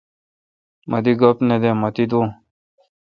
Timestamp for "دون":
2.09-2.27